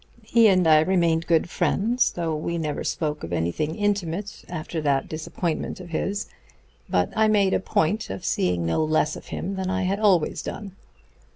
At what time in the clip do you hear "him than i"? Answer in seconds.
9.27-9.83